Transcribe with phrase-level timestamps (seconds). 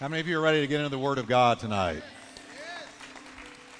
[0.00, 2.02] How many of you are ready to get into the Word of God tonight?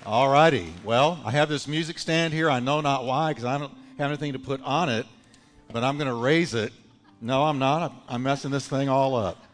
[0.07, 0.73] All righty.
[0.85, 2.49] Well, I have this music stand here.
[2.49, 5.07] I know not why because I don't have anything to put on it,
[5.73, 6.73] but I'm going to raise it.
[7.21, 7.93] No, I'm not.
[8.09, 9.45] I'm messing this thing all up.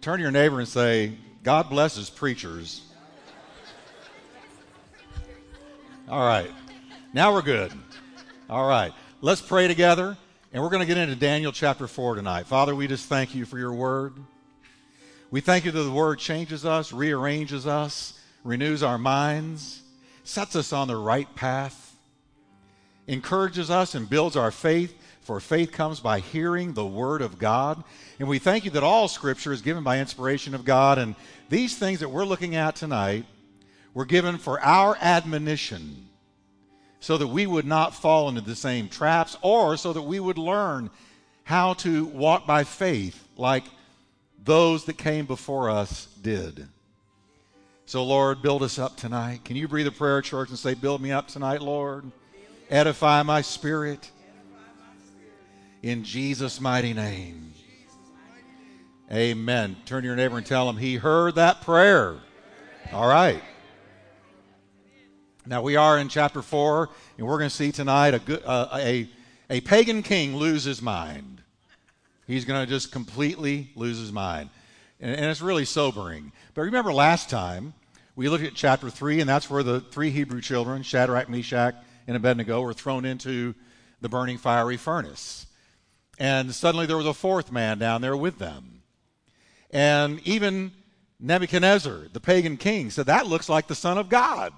[0.00, 1.12] Turn to your neighbor and say,
[1.42, 2.80] God blesses preachers.
[6.08, 6.50] All right.
[7.12, 7.72] Now we're good.
[8.48, 8.92] All right.
[9.20, 10.16] Let's pray together,
[10.50, 12.46] and we're going to get into Daniel chapter 4 tonight.
[12.46, 14.14] Father, we just thank you for your word.
[15.32, 19.80] We thank you that the word changes us, rearranges us, renews our minds,
[20.24, 21.96] sets us on the right path,
[23.06, 24.94] encourages us, and builds our faith.
[25.22, 27.82] For faith comes by hearing the word of God.
[28.18, 30.98] And we thank you that all scripture is given by inspiration of God.
[30.98, 31.14] And
[31.48, 33.24] these things that we're looking at tonight
[33.94, 36.08] were given for our admonition
[37.00, 40.36] so that we would not fall into the same traps or so that we would
[40.36, 40.90] learn
[41.44, 43.64] how to walk by faith like
[44.44, 46.68] those that came before us did.
[47.86, 49.44] So, Lord, build us up tonight.
[49.44, 52.10] Can you breathe a prayer, church, and say, Build me up tonight, Lord?
[52.70, 54.10] Edify my spirit.
[55.82, 57.52] In Jesus' mighty name.
[59.12, 59.76] Amen.
[59.84, 62.16] Turn to your neighbor and tell him he heard that prayer.
[62.92, 63.42] All right.
[65.44, 68.68] Now, we are in chapter 4, and we're going to see tonight a, good, uh,
[68.74, 69.08] a,
[69.50, 71.42] a pagan king lose his mind.
[72.32, 74.48] He's going to just completely lose his mind.
[75.00, 76.32] And, and, it's really sobering.
[76.54, 77.74] But remember last time,
[78.16, 81.74] we looked at chapter 3, and that's where the three Hebrew children, Shadrach, Meshach,
[82.06, 83.54] and Abednego, were thrown into
[84.00, 85.46] the burning fiery furnace.
[86.18, 88.82] And suddenly there was a fourth man down there with them.
[89.70, 90.72] And even
[91.20, 94.52] Nebuchadnezzar, the pagan king, said, That looks like the Son of God.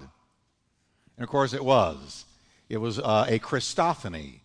[1.17, 2.25] And of course, it was.
[2.69, 4.39] It was uh, a Christophany.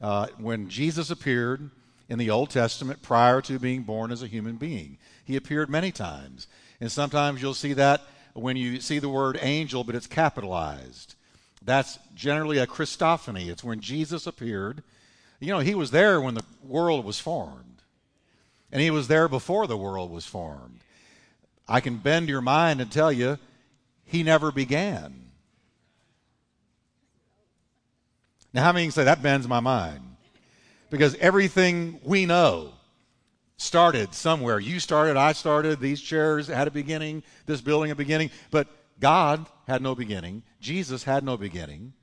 [0.00, 1.70] Uh, when Jesus appeared,
[2.08, 4.98] in the Old Testament prior to being born as a human being.
[5.24, 6.46] He appeared many times.
[6.80, 8.02] And sometimes you'll see that
[8.34, 11.14] when you see the word angel, but it's capitalized.
[11.64, 13.48] That's generally a Christophany.
[13.48, 14.82] It's when Jesus appeared.
[15.38, 17.82] You know, he was there when the world was formed,
[18.70, 20.80] and he was there before the world was formed.
[21.68, 23.38] I can bend your mind and tell you,
[24.04, 25.30] he never began.
[28.52, 30.11] Now, how many can say that bends my mind?
[30.92, 32.74] Because everything we know
[33.56, 34.60] started somewhere.
[34.60, 38.68] You started, I started, these chairs had a beginning, this building a beginning, but
[39.00, 40.42] God had no beginning.
[40.60, 41.94] Jesus had no beginning.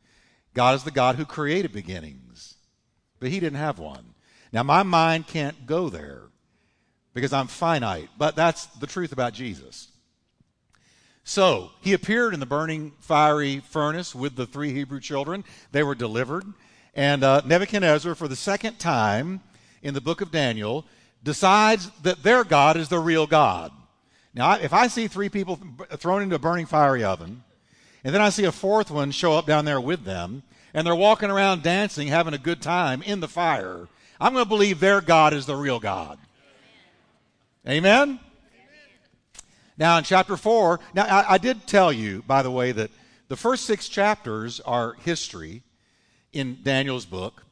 [0.56, 2.56] God is the God who created beginnings,
[3.20, 4.16] but He didn't have one.
[4.52, 6.24] Now, my mind can't go there
[7.14, 9.90] because I'm finite, but that's the truth about Jesus.
[11.24, 15.44] So, he appeared in the burning fiery furnace with the three Hebrew children.
[15.72, 16.44] They were delivered.
[16.96, 19.42] And uh, Nebuchadnezzar, for the second time
[19.82, 20.86] in the book of Daniel,
[21.24, 23.72] decides that their God is the real God.
[24.34, 25.60] Now, if I see three people
[25.98, 27.44] thrown into a burning fiery oven,
[28.04, 30.96] and then I see a fourth one show up down there with them, and they're
[30.96, 33.88] walking around dancing, having a good time in the fire,
[34.20, 36.20] I'm going to believe their God is the real God.
[37.68, 38.02] Amen?
[38.02, 38.20] Amen?
[39.78, 42.92] Now, in chapter 4, now I, I did tell you, by the way, that
[43.30, 45.64] the first six chapters are history
[46.34, 47.46] in Daniel's book.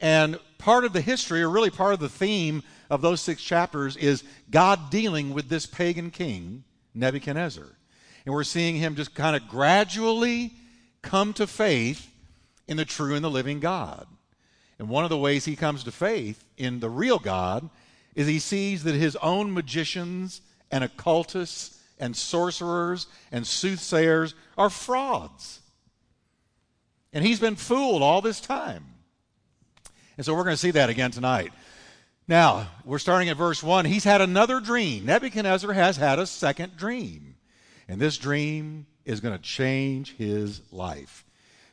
[0.00, 3.96] And part of the history, or really part of the theme of those six chapters,
[3.96, 6.64] is God dealing with this pagan king,
[6.94, 7.76] Nebuchadnezzar.
[8.24, 10.52] And we're seeing him just kind of gradually
[11.02, 12.10] come to faith
[12.66, 14.06] in the true and the living God.
[14.78, 17.68] And one of the ways he comes to faith in the real God
[18.14, 20.40] is he sees that his own magicians
[20.70, 25.60] and occultists and sorcerers and soothsayers are frauds.
[27.14, 28.84] And he's been fooled all this time.
[30.16, 31.52] And so we're going to see that again tonight.
[32.26, 33.84] Now, we're starting at verse 1.
[33.84, 35.06] He's had another dream.
[35.06, 37.36] Nebuchadnezzar has had a second dream.
[37.88, 41.24] And this dream is going to change his life.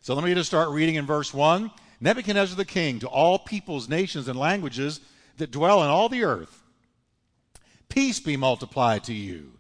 [0.01, 1.72] So let me just start reading in verse 1.
[2.01, 5.00] Nebuchadnezzar the king, to all peoples, nations, and languages
[5.38, 6.63] that dwell in all the earth,
[7.89, 9.54] peace be multiplied to you.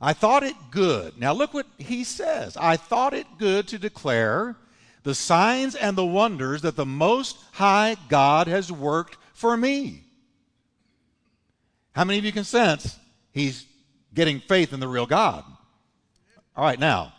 [0.00, 1.18] I thought it good.
[1.18, 2.56] Now look what he says.
[2.56, 4.56] I thought it good to declare
[5.02, 10.04] the signs and the wonders that the Most High God has worked for me.
[11.92, 12.98] How many of you can sense
[13.32, 13.66] he's
[14.14, 15.44] getting faith in the real God?
[16.56, 17.12] All right, now,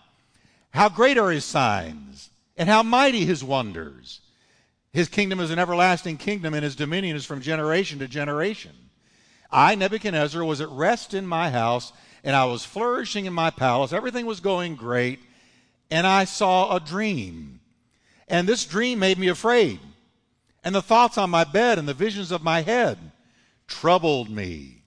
[0.72, 4.22] how great are his signs and how mighty his wonders?
[4.92, 8.72] His kingdom is an everlasting kingdom, and his dominion is from generation to generation.
[9.52, 11.94] I, Nebuchadnezzar, was at rest in my house,
[12.24, 13.94] and I was flourishing in my palace.
[13.94, 15.20] Everything was going great,
[15.92, 17.59] and I saw a dream.
[18.30, 19.80] And this dream made me afraid.
[20.64, 22.98] And the thoughts on my bed and the visions of my head
[23.68, 24.84] troubled me.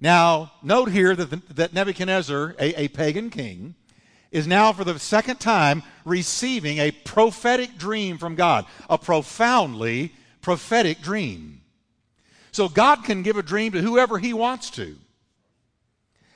[0.00, 3.74] Now, note here that, the, that Nebuchadnezzar, a, a pagan king,
[4.30, 11.00] is now for the second time receiving a prophetic dream from God, a profoundly prophetic
[11.00, 11.60] dream.
[12.52, 14.96] So God can give a dream to whoever he wants to.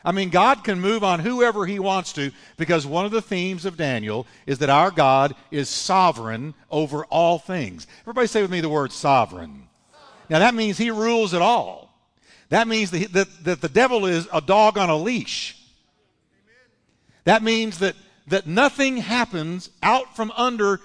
[0.04, 3.64] I mean, God can move on whoever he wants to because one of the themes
[3.64, 7.86] of Daniel is that our God is sovereign over all things.
[8.00, 9.68] Everybody say with me the word sovereign.
[10.28, 11.92] Now, that means he rules it all.
[12.48, 15.56] That means that, that, that the devil is a dog on a leash.
[17.24, 17.94] That means that,
[18.26, 20.80] that nothing happens out from under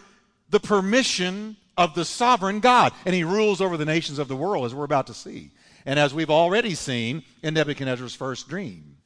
[0.50, 2.94] the permission of the sovereign God.
[3.06, 5.52] And he rules over the nations of the world, as we're about to see.
[5.86, 8.97] And as we've already seen in Nebuchadnezzar's first dream.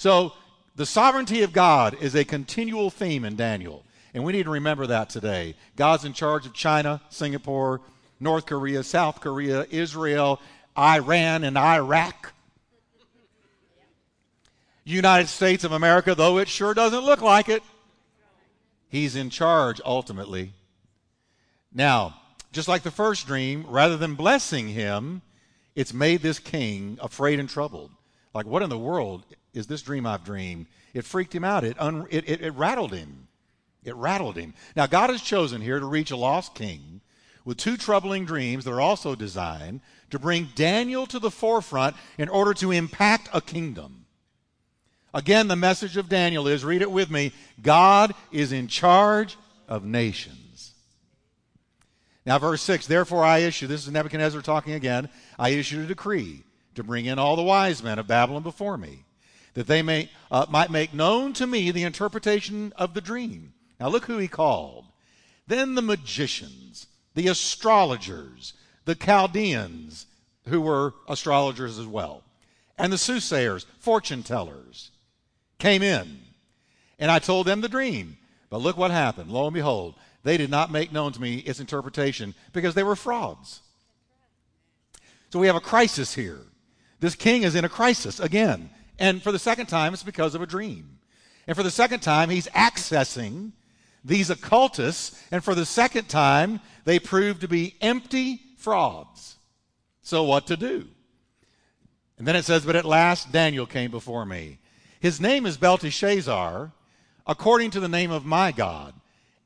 [0.00, 0.32] So,
[0.76, 3.84] the sovereignty of God is a continual theme in Daniel.
[4.14, 5.56] And we need to remember that today.
[5.76, 7.82] God's in charge of China, Singapore,
[8.18, 10.40] North Korea, South Korea, Israel,
[10.74, 12.32] Iran, and Iraq.
[14.84, 17.62] United States of America, though it sure doesn't look like it.
[18.88, 20.54] He's in charge ultimately.
[21.74, 25.20] Now, just like the first dream, rather than blessing him,
[25.74, 27.90] it's made this king afraid and troubled.
[28.32, 30.66] Like, what in the world is this dream I've dreamed?
[30.94, 31.64] It freaked him out.
[31.64, 33.28] It, un- it, it, it rattled him.
[33.84, 34.54] It rattled him.
[34.76, 37.00] Now, God has chosen here to reach a lost king
[37.44, 39.80] with two troubling dreams that are also designed
[40.10, 44.06] to bring Daniel to the forefront in order to impact a kingdom.
[45.12, 49.36] Again, the message of Daniel is read it with me God is in charge
[49.66, 50.74] of nations.
[52.26, 55.08] Now, verse 6 Therefore I issue, this is Nebuchadnezzar talking again,
[55.38, 56.44] I issued a decree
[56.74, 59.04] to bring in all the wise men of Babylon before me,
[59.54, 63.52] that they may, uh, might make known to me the interpretation of the dream.
[63.78, 64.86] Now, look who he called.
[65.46, 68.54] Then the magicians, the astrologers,
[68.84, 70.06] the Chaldeans,
[70.46, 72.22] who were astrologers as well,
[72.78, 74.90] and the soothsayers, fortune tellers
[75.58, 76.20] came in,
[76.98, 78.16] and I told them the dream.
[78.48, 79.30] But look what happened.
[79.30, 82.96] Lo and behold, they did not make known to me its interpretation because they were
[82.96, 83.60] frauds.
[85.30, 86.40] So we have a crisis here.
[86.98, 88.70] This king is in a crisis again.
[89.00, 90.98] And for the second time, it's because of a dream.
[91.48, 93.50] And for the second time, he's accessing
[94.04, 95.20] these occultists.
[95.32, 99.36] And for the second time, they prove to be empty frauds.
[100.02, 100.86] So what to do?
[102.18, 104.60] And then it says, But at last Daniel came before me
[105.00, 106.72] his name is Belteshazzar,
[107.26, 108.94] according to the name of my God.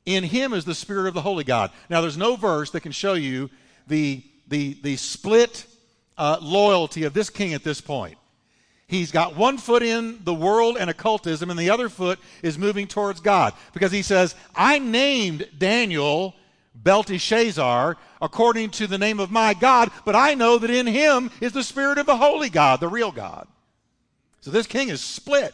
[0.05, 1.71] In him is the Spirit of the Holy God.
[1.89, 3.49] Now, there's no verse that can show you
[3.87, 5.65] the, the, the split
[6.17, 8.17] uh, loyalty of this king at this point.
[8.87, 12.87] He's got one foot in the world and occultism, and the other foot is moving
[12.87, 13.53] towards God.
[13.73, 16.35] Because he says, I named Daniel
[16.75, 21.51] Belteshazzar according to the name of my God, but I know that in him is
[21.51, 23.47] the Spirit of the Holy God, the real God.
[24.41, 25.53] So this king is split.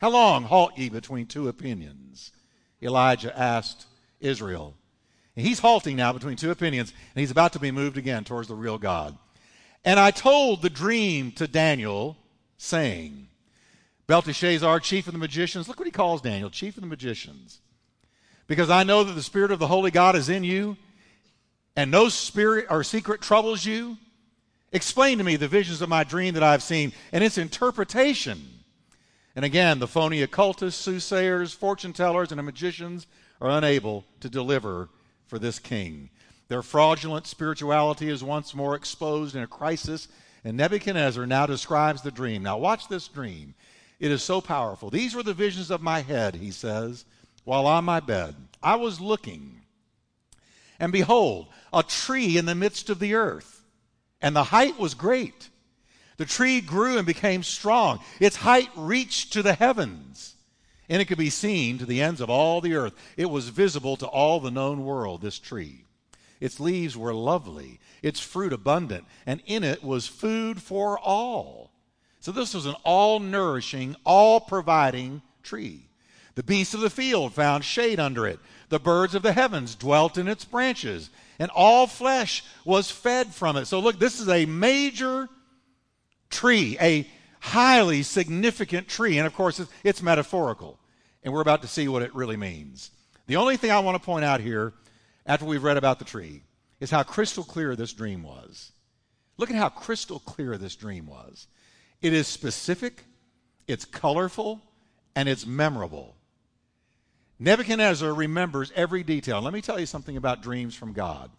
[0.00, 2.32] How long halt ye between two opinions?
[2.82, 3.86] Elijah asked
[4.20, 4.74] Israel.
[5.36, 8.48] And he's halting now between two opinions, and he's about to be moved again towards
[8.48, 9.16] the real God.
[9.84, 12.16] And I told the dream to Daniel,
[12.56, 13.28] saying,
[14.06, 17.60] Belteshazzar, chief of the magicians, look what he calls Daniel, chief of the magicians.
[18.46, 20.76] Because I know that the Spirit of the Holy God is in you,
[21.76, 23.98] and no spirit or secret troubles you.
[24.72, 28.64] Explain to me the visions of my dream that I've seen and its interpretation.
[29.36, 33.06] And again, the phony occultists, soothsayers, fortune tellers, and magicians
[33.40, 34.88] are unable to deliver
[35.28, 36.10] for this king.
[36.48, 40.08] Their fraudulent spirituality is once more exposed in a crisis,
[40.44, 42.42] and Nebuchadnezzar now describes the dream.
[42.42, 43.54] Now, watch this dream.
[44.00, 44.90] It is so powerful.
[44.90, 47.04] These were the visions of my head, he says,
[47.44, 48.34] while on my bed.
[48.62, 49.60] I was looking,
[50.80, 53.58] and behold, a tree in the midst of the earth
[54.20, 55.48] and the height was great.
[56.16, 58.00] The tree grew and became strong.
[58.18, 60.34] Its height reached to the heavens,
[60.88, 62.94] and it could be seen to the ends of all the earth.
[63.16, 65.84] It was visible to all the known world, this tree.
[66.40, 71.72] Its leaves were lovely, its fruit abundant, and in it was food for all.
[72.20, 75.88] So this was an all nourishing, all providing tree.
[76.34, 78.38] The beasts of the field found shade under it.
[78.68, 83.56] The birds of the heavens dwelt in its branches and all flesh was fed from
[83.56, 83.66] it.
[83.66, 85.28] So, look, this is a major
[86.30, 87.08] tree, a
[87.40, 89.18] highly significant tree.
[89.18, 90.78] And of course, it's, it's metaphorical.
[91.22, 92.90] And we're about to see what it really means.
[93.26, 94.72] The only thing I want to point out here,
[95.28, 96.42] after we've read about the tree,
[96.80, 98.72] is how crystal clear this dream was.
[99.36, 101.46] Look at how crystal clear this dream was.
[102.00, 103.04] It is specific,
[103.66, 104.62] it's colorful,
[105.14, 106.16] and it's memorable.
[107.38, 109.40] Nebuchadnezzar remembers every detail.
[109.40, 111.30] Let me tell you something about dreams from God.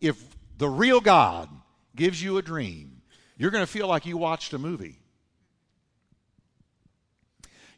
[0.00, 0.22] If
[0.58, 1.48] the real God
[1.94, 3.00] gives you a dream,
[3.38, 4.98] you're going to feel like you watched a movie.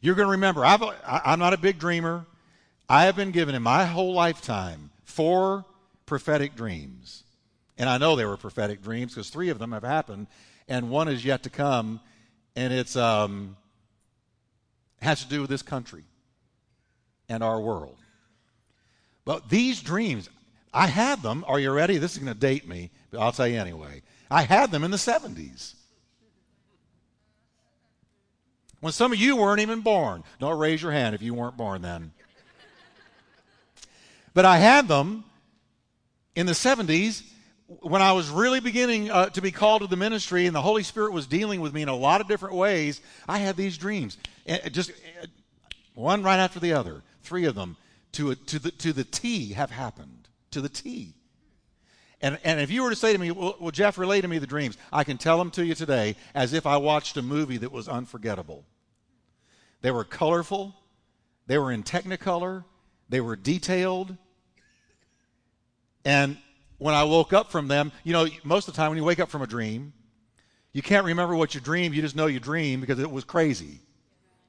[0.01, 2.25] You're going to remember, I've, I'm not a big dreamer.
[2.87, 5.65] I have been given in my whole lifetime four
[6.05, 7.25] prophetic dreams.
[7.77, 10.27] And I know they were prophetic dreams because three of them have happened,
[10.69, 11.99] and one is yet to come,
[12.55, 13.57] and it's um,
[15.01, 16.05] has to do with this country
[17.27, 17.97] and our world.
[19.25, 20.29] But these dreams,
[20.73, 21.43] I had them.
[21.49, 21.97] Are you ready?
[21.97, 24.03] This is going to date me, but I'll tell you anyway.
[24.31, 25.73] I had them in the 70s.
[28.79, 30.23] When some of you weren't even born.
[30.39, 32.13] Don't raise your hand if you weren't born then.
[34.33, 35.23] But I had them
[36.35, 37.23] in the 70s
[37.67, 40.83] when I was really beginning uh, to be called to the ministry and the Holy
[40.83, 43.01] Spirit was dealing with me in a lot of different ways.
[43.27, 44.17] I had these dreams.
[44.45, 44.91] And just
[45.93, 47.03] one right after the other.
[47.21, 47.77] Three of them
[48.13, 50.27] to, a, to, the, to the T have happened.
[50.51, 51.13] To the T.
[52.21, 54.39] And, and if you were to say to me, well, well, Jeff, relay to me
[54.39, 57.57] the dreams, I can tell them to you today as if I watched a movie
[57.57, 58.65] that was unforgettable.
[59.81, 60.75] They were colorful,
[61.47, 62.65] they were in technicolor,
[63.09, 64.15] they were detailed.
[66.05, 66.37] And
[66.77, 69.19] when I woke up from them, you know, most of the time when you wake
[69.19, 69.93] up from a dream,
[70.71, 73.79] you can't remember what you dreamed, you just know you dreamed because it was crazy.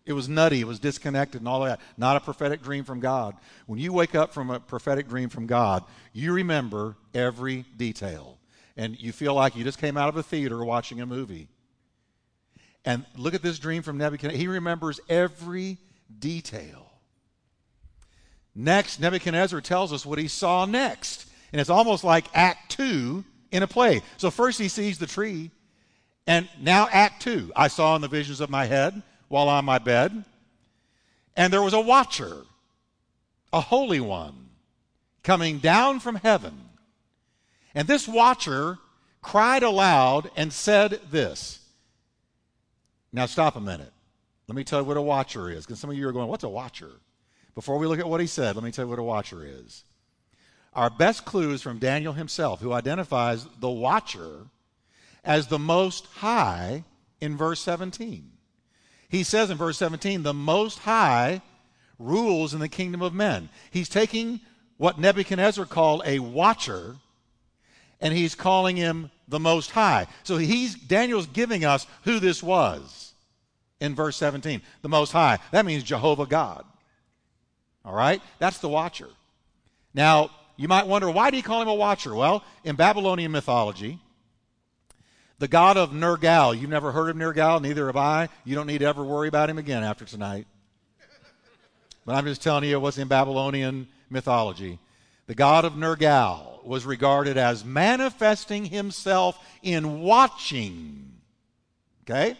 [0.06, 1.80] It was nutty, it was disconnected and all that.
[1.96, 3.36] Not a prophetic dream from God.
[3.66, 8.38] When you wake up from a prophetic dream from God, you remember every detail.
[8.76, 11.48] And you feel like you just came out of a theater watching a movie.
[12.84, 14.38] And look at this dream from Nebuchadnezzar.
[14.38, 15.78] He remembers every
[16.18, 16.89] detail.
[18.60, 21.26] Next, Nebuchadnezzar tells us what he saw next.
[21.50, 24.02] And it's almost like Act Two in a play.
[24.18, 25.50] So, first he sees the tree,
[26.26, 27.50] and now Act Two.
[27.56, 30.26] I saw in the visions of my head while on my bed.
[31.36, 32.42] And there was a watcher,
[33.50, 34.50] a holy one,
[35.22, 36.68] coming down from heaven.
[37.74, 38.78] And this watcher
[39.22, 41.60] cried aloud and said this.
[43.10, 43.92] Now, stop a minute.
[44.48, 46.44] Let me tell you what a watcher is, because some of you are going, What's
[46.44, 46.90] a watcher?
[47.60, 49.84] Before we look at what he said, let me tell you what a watcher is.
[50.72, 54.46] Our best clue is from Daniel himself, who identifies the watcher
[55.22, 56.84] as the most high
[57.20, 58.30] in verse 17.
[59.10, 61.42] He says in verse 17, the Most High
[61.98, 63.50] rules in the kingdom of men.
[63.70, 64.40] He's taking
[64.78, 66.96] what Nebuchadnezzar called a watcher
[68.00, 70.06] and he's calling him the Most High.
[70.22, 73.12] So he's, Daniel's giving us who this was
[73.80, 74.62] in verse 17.
[74.80, 75.40] The Most High.
[75.50, 76.64] That means Jehovah God.
[77.90, 78.22] All right?
[78.38, 79.08] That's the watcher.
[79.94, 82.14] Now, you might wonder, why do you call him a watcher?
[82.14, 83.98] Well, in Babylonian mythology,
[85.40, 86.56] the god of Nergal.
[86.56, 88.28] You've never heard of Nergal, neither have I.
[88.44, 90.46] You don't need to ever worry about him again after tonight.
[92.06, 94.78] But I'm just telling you what's in Babylonian mythology.
[95.26, 101.10] The god of Nergal was regarded as manifesting himself in watching.
[102.04, 102.36] Okay?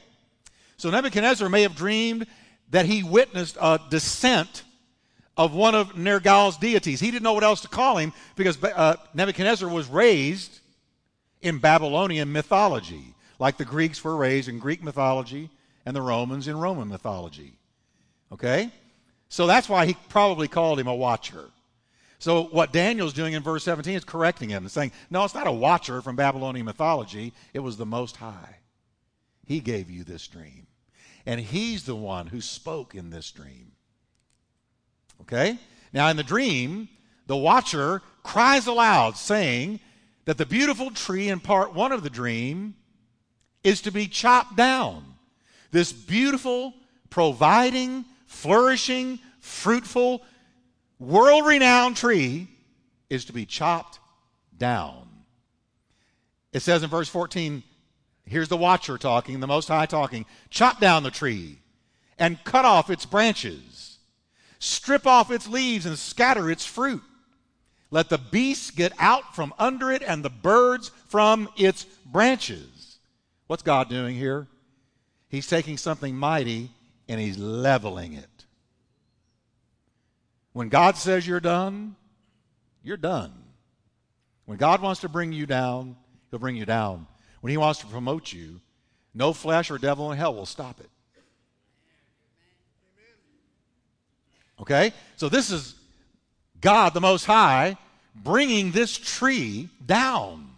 [0.77, 2.29] So Nebuchadnezzar may have dreamed
[2.71, 4.63] that he witnessed a descent
[5.41, 7.01] of one of Nergal's deities.
[7.01, 10.61] He didn't know what else to call him because uh, Nebuchadnezzar was raised
[11.41, 15.49] in Babylonian mythology, like the Greeks were raised in Greek mythology
[15.87, 17.55] and the Romans in Roman mythology.
[18.31, 18.71] Okay?
[19.31, 21.47] So that's why he probably called him a watcher.
[22.19, 25.47] So what Daniel's doing in verse 17 is correcting him and saying, no, it's not
[25.47, 27.33] a watcher from Babylonian mythology.
[27.55, 28.59] It was the Most High.
[29.47, 30.67] He gave you this dream.
[31.25, 33.70] And he's the one who spoke in this dream.
[35.33, 35.59] Okay?
[35.93, 36.89] Now, in the dream,
[37.27, 39.81] the watcher cries aloud, saying,
[40.31, 42.75] that the beautiful tree in part one of the dream
[43.65, 45.05] is to be chopped down.
[45.73, 46.75] This beautiful,
[47.11, 50.23] providing, flourishing, fruitful,
[51.01, 52.47] world renowned tree
[53.09, 53.99] is to be chopped
[54.57, 55.09] down.
[56.53, 57.63] It says in verse 14,
[58.25, 61.59] here's the watcher talking, the Most High talking chop down the tree
[62.19, 63.90] and cut off its branches,
[64.61, 67.03] strip off its leaves and scatter its fruit.
[67.91, 72.99] Let the beasts get out from under it and the birds from its branches.
[73.49, 74.47] What's God doing here?
[75.29, 76.71] He's taking something mighty
[77.09, 78.29] and he's leveling it.
[80.53, 81.97] When God says you're done,
[82.83, 83.33] you're done.
[84.45, 85.97] When God wants to bring you down,
[86.31, 87.07] he'll bring you down.
[87.41, 88.61] When he wants to promote you,
[89.15, 90.91] no flesh or devil in hell will stop it.
[94.61, 94.93] Okay?
[95.17, 95.75] So this is
[96.61, 97.77] God the Most High
[98.15, 100.49] bringing this tree down.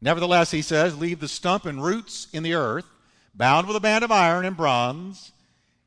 [0.00, 2.86] Nevertheless, he says, leave the stump and roots in the earth,
[3.34, 5.32] bound with a band of iron and bronze,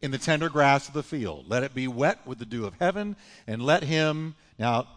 [0.01, 1.45] in the tender grass of the field.
[1.47, 3.15] Let it be wet with the dew of heaven,
[3.47, 4.35] and let him.
[4.57, 4.87] Now,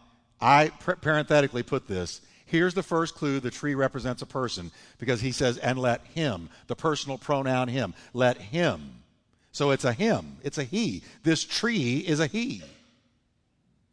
[0.41, 5.33] I parenthetically put this Here's the first clue the tree represents a person because he
[5.33, 9.03] says, and let him, the personal pronoun him, let him.
[9.53, 11.03] So it's a him, it's a he.
[11.23, 12.63] This tree is a he.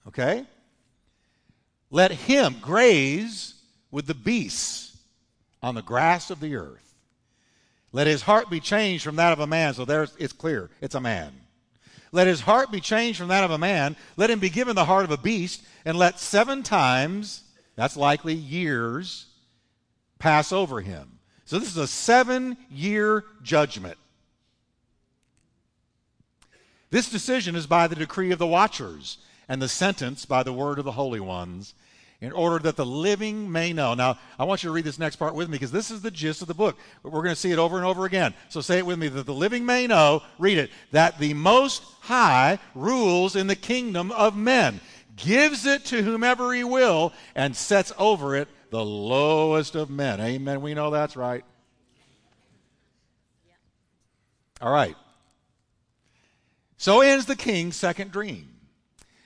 [0.08, 0.46] Okay?
[1.90, 3.56] Let him graze
[3.92, 4.98] with the beasts
[5.64, 6.94] on the grass of the earth.
[7.92, 9.74] Let his heart be changed from that of a man.
[9.74, 10.70] So there's it's clear.
[10.82, 11.32] It's a man.
[12.12, 13.96] Let his heart be changed from that of a man.
[14.18, 17.44] Let him be given the heart of a beast, and let seven times,
[17.76, 19.26] that's likely years,
[20.20, 21.20] pass over him.
[21.46, 23.98] So this is a seven year judgment.
[26.92, 30.80] This decision is by the decree of the watchers, and the sentence by the word
[30.80, 31.74] of the holy ones
[32.22, 33.94] in order that the living may know.
[33.94, 36.12] Now, I want you to read this next part with me because this is the
[36.12, 36.78] gist of the book.
[37.04, 38.34] We're going to see it over and over again.
[38.50, 41.84] So say it with me that the living may know, read it, that the Most
[42.02, 44.80] High rules in the kingdom of men,
[45.16, 50.20] gives it to whomever he will, and sets over it the lowest of men.
[50.20, 50.62] Amen.
[50.62, 51.44] We know that's right.
[54.62, 54.96] All right.
[56.86, 58.48] So ends the king's second dream.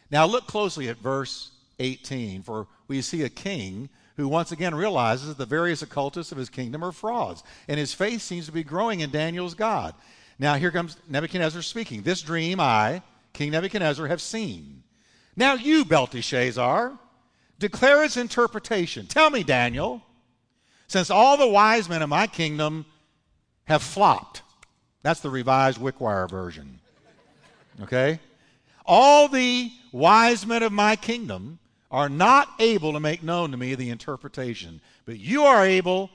[0.10, 5.28] Now look closely at verse 18, for we see a king who once again realizes
[5.28, 8.64] that the various occultists of his kingdom are frauds, and his faith seems to be
[8.64, 9.94] growing in Daniel's God.
[10.40, 12.02] Now here comes Nebuchadnezzar speaking.
[12.02, 13.02] This dream I,
[13.34, 14.82] King Nebuchadnezzar, have seen.
[15.36, 16.98] Now you, Belteshazzar,
[17.60, 19.06] declare its interpretation.
[19.06, 20.02] Tell me, Daniel,
[20.88, 22.86] since all the wise men of my kingdom
[23.66, 24.44] have flopped.
[25.04, 26.79] That's the revised Wickwire version.
[27.82, 28.20] Okay?
[28.86, 31.60] All the wise men of my kingdom
[31.92, 36.10] are not able to make known to me the interpretation, but you are able,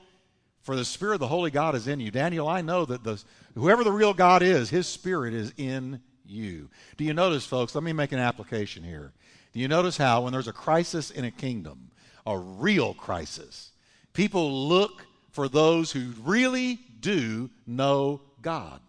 [0.61, 2.11] for the Spirit of the Holy God is in you.
[2.11, 3.21] Daniel, I know that the,
[3.55, 6.69] whoever the real God is, his Spirit is in you.
[6.97, 7.75] Do you notice, folks?
[7.75, 9.11] Let me make an application here.
[9.53, 11.91] Do you notice how, when there's a crisis in a kingdom,
[12.25, 13.71] a real crisis,
[14.13, 18.81] people look for those who really do know God?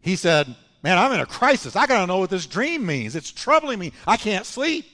[0.00, 1.74] He said, Man, I'm in a crisis.
[1.74, 3.16] I got to know what this dream means.
[3.16, 3.92] It's troubling me.
[4.06, 4.86] I can't sleep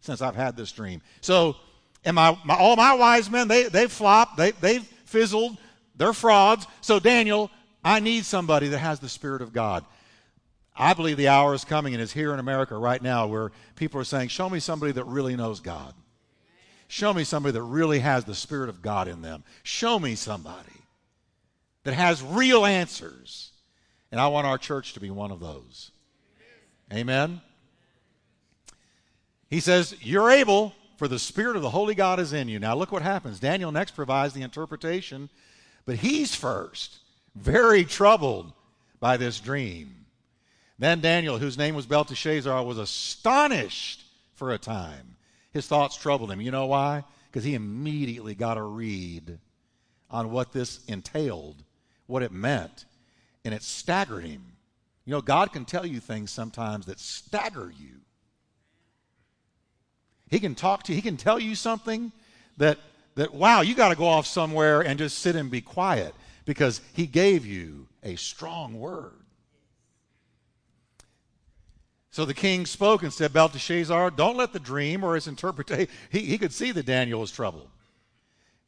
[0.00, 1.02] since I've had this dream.
[1.22, 1.56] So,
[2.04, 5.56] and my, my all my wise men, they, they've flopped, they, they've fizzled,
[5.96, 6.66] they're frauds.
[6.82, 7.50] So, Daniel,
[7.84, 9.84] I need somebody that has the Spirit of God.
[10.76, 14.00] I believe the hour is coming and is here in America right now where people
[14.00, 15.94] are saying, Show me somebody that really knows God.
[16.86, 19.42] Show me somebody that really has the Spirit of God in them.
[19.64, 20.70] Show me somebody
[21.82, 23.50] that has real answers
[24.14, 25.90] and I want our church to be one of those.
[26.92, 27.40] Amen.
[29.50, 32.60] He says, You're able, for the Spirit of the Holy God is in you.
[32.60, 33.40] Now, look what happens.
[33.40, 35.30] Daniel next provides the interpretation,
[35.84, 36.98] but he's first,
[37.34, 38.52] very troubled
[39.00, 40.06] by this dream.
[40.78, 44.04] Then Daniel, whose name was Belteshazzar, was astonished
[44.36, 45.16] for a time.
[45.52, 46.40] His thoughts troubled him.
[46.40, 47.02] You know why?
[47.32, 49.40] Because he immediately got a read
[50.08, 51.64] on what this entailed,
[52.06, 52.84] what it meant
[53.44, 54.42] and it staggered him.
[55.04, 58.00] You know, God can tell you things sometimes that stagger you.
[60.30, 62.12] He can talk to you, he can tell you something
[62.56, 62.78] that
[63.14, 66.80] that wow, you got to go off somewhere and just sit and be quiet because
[66.92, 69.12] he gave you a strong word.
[72.10, 75.92] So the king spoke and said, Belteshazzar, don't let the dream or its interpretation.
[76.10, 77.68] He, he could see that Daniel was troubled.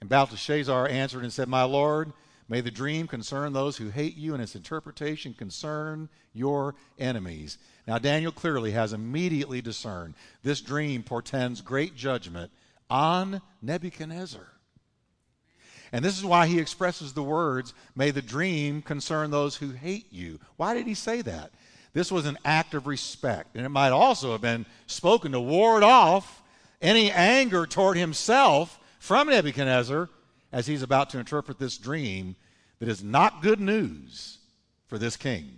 [0.01, 2.12] And Belteshazzar answered and said, My Lord,
[2.49, 7.59] May the dream concern those who hate you and its interpretation concern your enemies.
[7.89, 12.53] Now, Daniel clearly has immediately discerned this dream portends great judgment
[12.89, 14.47] on Nebuchadnezzar.
[15.93, 20.13] And this is why he expresses the words, May the dream concern those who hate
[20.13, 20.39] you.
[20.57, 21.51] Why did he say that?
[21.95, 23.57] This was an act of respect.
[23.57, 26.43] And it might also have been spoken to ward off
[26.83, 30.09] any anger toward himself from Nebuchadnezzar
[30.53, 32.37] as he's about to interpret this dream
[32.79, 34.39] that is not good news
[34.87, 35.51] for this king.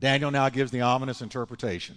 [0.00, 1.96] Daniel now gives the ominous interpretation.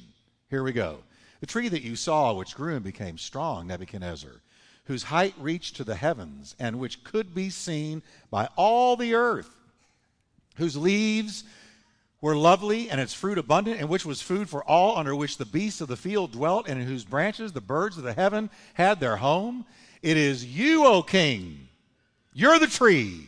[0.50, 1.00] Here we go.
[1.42, 4.42] The tree that you saw, which grew and became strong, Nebuchadnezzar,
[4.86, 9.50] whose height reached to the heavens, and which could be seen by all the earth,
[10.56, 11.44] whose leaves
[12.22, 15.46] were lovely and its fruit abundant, and which was food for all, under which the
[15.46, 19.00] beasts of the field dwelt, and in whose branches the birds of the heaven had
[19.00, 19.66] their home.
[20.02, 21.68] It is you, O king.
[22.34, 23.28] You're the tree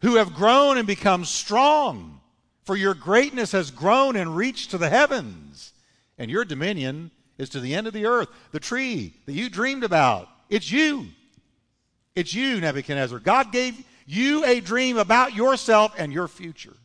[0.00, 2.20] who have grown and become strong.
[2.64, 5.74] For your greatness has grown and reached to the heavens,
[6.16, 8.28] and your dominion is to the end of the earth.
[8.52, 11.08] The tree that you dreamed about, it's you.
[12.14, 13.18] It's you, Nebuchadnezzar.
[13.18, 16.76] God gave you a dream about yourself and your future.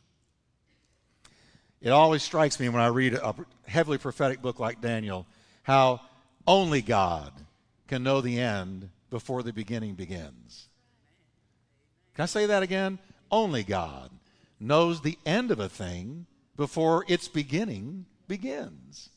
[1.81, 5.25] It always strikes me when I read a heavily prophetic book like Daniel
[5.63, 6.01] how
[6.47, 7.34] only God
[7.88, 10.67] can know the end before the beginning begins.
[12.15, 12.99] Can I say that again?
[13.32, 14.12] Only God
[14.60, 16.25] knows the end of a thing
[16.58, 19.10] before its beginning begins.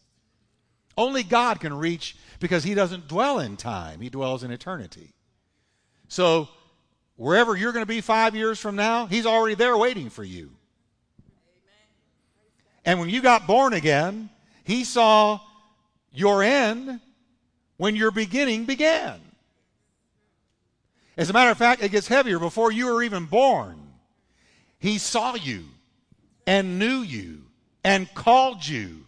[0.97, 5.15] Only God can reach because He doesn't dwell in time, He dwells in eternity.
[6.09, 6.49] So,
[7.17, 10.53] wherever you're going to be five years from now, He's already there waiting for you.
[12.85, 14.29] And when you got born again,
[14.65, 15.41] He saw
[16.13, 17.01] your end
[17.77, 19.21] when your beginning began.
[21.17, 22.39] As a matter of fact, it gets heavier.
[22.39, 23.79] Before you were even born,
[24.79, 25.65] He saw you
[26.47, 27.43] and knew you
[27.85, 29.05] and called you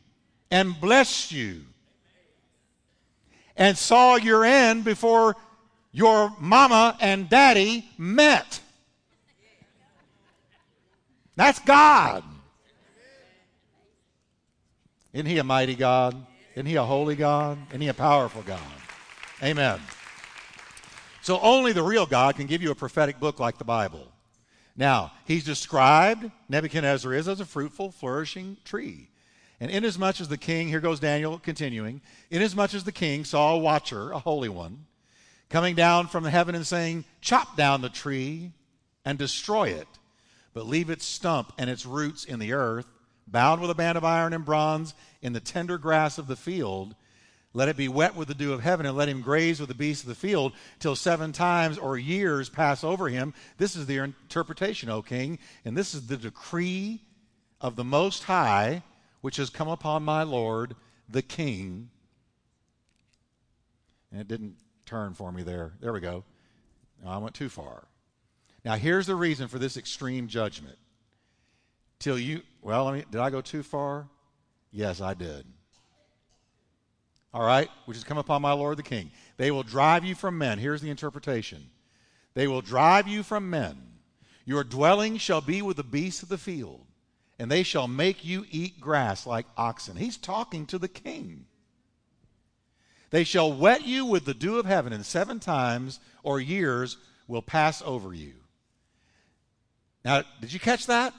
[0.50, 1.62] and blessed you
[3.56, 5.36] and saw your end before
[5.92, 8.60] your mama and daddy met.
[11.36, 12.24] That's God.
[15.12, 16.26] Isn't He a mighty God?
[16.54, 17.58] Isn't He a holy God?
[17.68, 18.60] Isn't He a powerful God?
[19.42, 19.80] Amen.
[21.22, 24.08] So only the real God can give you a prophetic book like the Bible.
[24.76, 29.08] Now, he's described, Nebuchadnezzar is, as a fruitful, flourishing tree.
[29.60, 33.58] And inasmuch as the king, here goes Daniel continuing, inasmuch as the king saw a
[33.58, 34.86] watcher, a holy one,
[35.48, 38.52] coming down from the heaven and saying, Chop down the tree
[39.04, 39.88] and destroy it,
[40.52, 42.86] but leave its stump and its roots in the earth,
[43.26, 46.94] bound with a band of iron and bronze in the tender grass of the field.
[47.52, 49.74] Let it be wet with the dew of heaven, and let him graze with the
[49.74, 53.32] beasts of the field till seven times or years pass over him.
[53.58, 57.02] This is the interpretation, O king, and this is the decree
[57.60, 58.82] of the Most High
[59.24, 60.76] which has come upon my Lord
[61.08, 61.88] the King.
[64.12, 65.72] And it didn't turn for me there.
[65.80, 66.24] There we go.
[67.06, 67.84] I went too far.
[68.66, 70.76] Now, here's the reason for this extreme judgment.
[72.04, 74.06] Till you, well, did I go too far?
[74.70, 75.46] Yes, I did.
[77.32, 79.10] All right, which has come upon my Lord the King.
[79.38, 80.58] They will drive you from men.
[80.58, 81.70] Here's the interpretation.
[82.34, 83.78] They will drive you from men.
[84.44, 86.84] Your dwelling shall be with the beasts of the field
[87.38, 89.96] and they shall make you eat grass like oxen.
[89.96, 91.46] He's talking to the king.
[93.08, 96.96] They shall wet you with the dew of heaven, and seven times or years
[97.28, 98.34] will pass over you.
[100.04, 101.14] Now, did you catch that?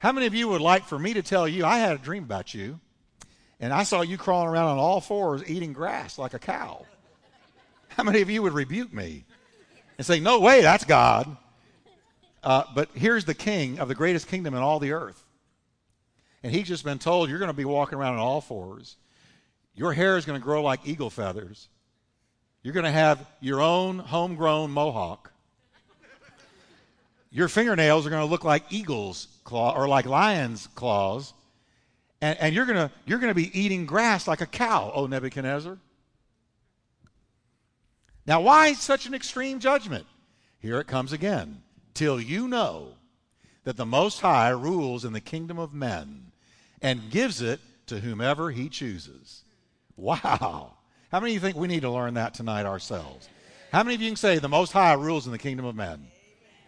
[0.00, 2.24] How many of you would like for me to tell you I had a dream
[2.24, 2.80] about you,
[3.60, 6.86] and I saw you crawling around on all fours eating grass like a cow?
[7.88, 9.24] How many of you would rebuke me
[9.98, 11.36] and say, No way, that's God?
[12.42, 15.22] Uh, but here's the king of the greatest kingdom in all the earth.
[16.42, 18.96] And he's just been told you're going to be walking around on all fours.
[19.74, 21.68] Your hair is going to grow like eagle feathers.
[22.62, 25.30] You're going to have your own homegrown mohawk.
[27.30, 31.34] Your fingernails are going to look like eagle's claw or like lion's claws.
[32.20, 35.78] And, and you're to you're to be eating grass like a cow, O Nebuchadnezzar.
[38.26, 40.06] Now, why such an extreme judgment?
[40.60, 41.62] Here it comes again
[41.94, 42.88] till you know
[43.64, 46.32] that the Most High rules in the kingdom of men
[46.82, 49.42] and gives it to whomever he chooses.
[49.96, 50.74] Wow.
[51.10, 53.28] How many of you think we need to learn that tonight ourselves?
[53.72, 56.06] How many of you can say the Most High rules in the kingdom of men?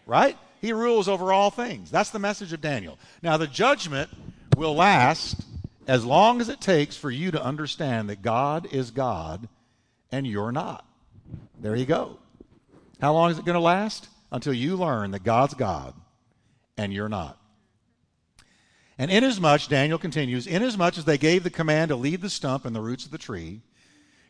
[0.05, 0.37] Right?
[0.63, 1.91] He rules over all things.
[1.91, 2.97] That's the message of Daniel.
[3.21, 4.09] Now, the judgment
[4.57, 5.45] will last
[5.87, 9.47] as long as it takes for you to understand that God is God
[10.11, 10.83] and you're not.
[11.59, 12.17] There you go.
[12.99, 14.07] How long is it going to last?
[14.33, 15.93] until you learn that God's God
[16.75, 17.37] and you're not.
[18.97, 22.75] And inasmuch, Daniel continues, inasmuch as they gave the command to leave the stump and
[22.75, 23.61] the roots of the tree,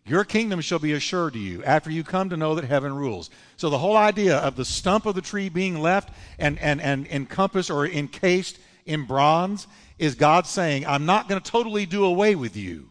[0.05, 3.29] your kingdom shall be assured to you after you come to know that heaven rules.
[3.57, 7.07] So the whole idea of the stump of the tree being left and, and, and
[7.07, 12.35] encompassed or encased in bronze is God saying, I'm not going to totally do away
[12.35, 12.89] with you.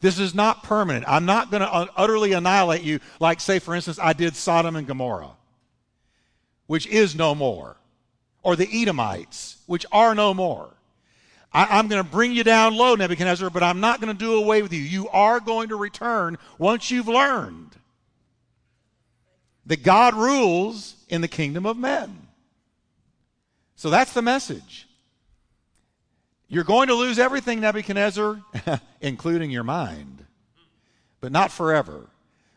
[0.00, 1.04] This is not permanent.
[1.06, 4.86] I'm not going to utterly annihilate you like, say, for instance, I did Sodom and
[4.86, 5.32] Gomorrah
[6.70, 7.76] which is no more,
[8.44, 10.72] or the Edomites, which are no more.
[11.52, 14.34] I, am going to bring you down low, Nebuchadnezzar, but I'm not going to do
[14.34, 14.80] away with you.
[14.80, 17.70] You are going to return once you've learned
[19.66, 22.28] that God rules in the kingdom of men.
[23.74, 24.86] So that's the message.
[26.48, 28.40] You're going to lose everything, Nebuchadnezzar,
[29.00, 30.26] including your mind,
[31.20, 32.08] but not forever.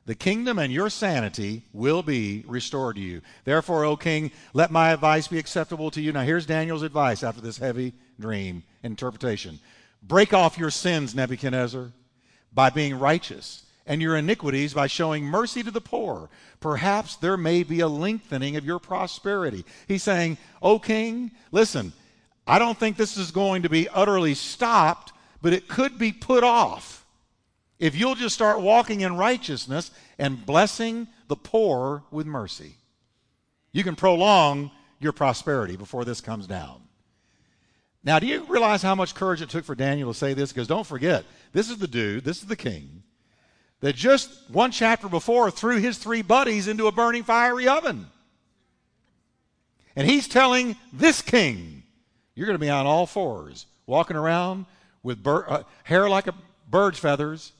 [0.05, 3.21] The kingdom and your sanity will be restored to you.
[3.45, 6.11] Therefore, O king, let my advice be acceptable to you.
[6.11, 9.59] Now, here's Daniel's advice after this heavy dream interpretation
[10.05, 11.91] Break off your sins, Nebuchadnezzar,
[12.53, 16.29] by being righteous, and your iniquities by showing mercy to the poor.
[16.59, 19.63] Perhaps there may be a lengthening of your prosperity.
[19.87, 21.93] He's saying, O king, listen,
[22.45, 26.43] I don't think this is going to be utterly stopped, but it could be put
[26.43, 27.02] off.
[27.79, 32.75] If you'll just start walking in righteousness and blessing the poor with mercy,
[33.71, 36.81] you can prolong your prosperity before this comes down.
[38.03, 40.51] Now, do you realize how much courage it took for Daniel to say this?
[40.51, 43.03] Because don't forget, this is the dude, this is the king,
[43.79, 48.07] that just one chapter before threw his three buddies into a burning fiery oven.
[49.95, 51.83] And he's telling this king,
[52.35, 54.65] you're going to be on all fours, walking around
[55.01, 56.33] with uh, hair like a
[56.69, 57.51] bird's feathers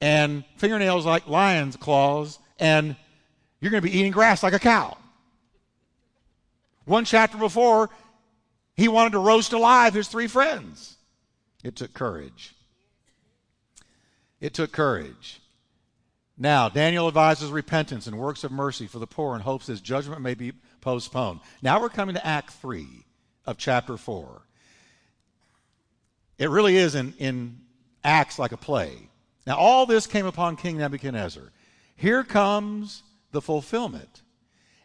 [0.00, 2.96] and fingernails like lion's claws, and
[3.60, 4.96] you're going to be eating grass like a cow.
[6.84, 7.90] One chapter before,
[8.76, 10.96] he wanted to roast alive his three friends.
[11.64, 12.54] It took courage.
[14.40, 15.40] It took courage.
[16.38, 20.22] Now, Daniel advises repentance and works of mercy for the poor in hopes his judgment
[20.22, 21.40] may be postponed.
[21.60, 22.86] Now we're coming to Act 3
[23.44, 24.42] of chapter 4.
[26.38, 27.58] It really is in, in
[28.04, 29.07] Acts like a play.
[29.48, 31.52] Now, all this came upon King Nebuchadnezzar.
[31.96, 34.20] Here comes the fulfillment.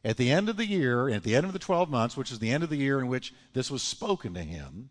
[0.06, 2.40] At the end of the year, at the end of the 12 months, which is
[2.40, 4.90] the end of the year in which this was spoken to him,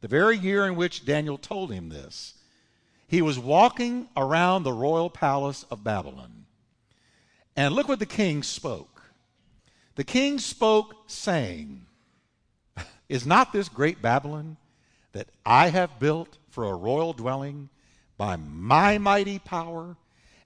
[0.00, 2.32] the very year in which Daniel told him this,
[3.06, 6.46] he was walking around the royal palace of Babylon.
[7.56, 9.02] And look what the king spoke.
[9.96, 11.84] The king spoke, saying,
[13.10, 14.56] Is not this great Babylon
[15.12, 17.68] that I have built for a royal dwelling
[18.24, 19.96] by my mighty power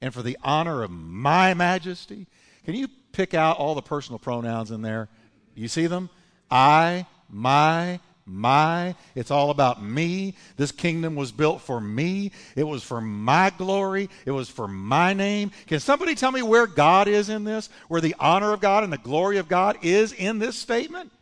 [0.00, 2.26] and for the honor of my majesty?
[2.64, 5.08] Can you pick out all the personal pronouns in there?
[5.54, 6.10] You see them?
[6.50, 8.96] I, my, my.
[9.14, 10.34] It's all about me.
[10.56, 12.32] This kingdom was built for me.
[12.56, 14.10] It was for my glory.
[14.26, 15.52] It was for my name.
[15.68, 17.70] Can somebody tell me where God is in this?
[17.86, 21.12] Where the honor of God and the glory of God is in this statement?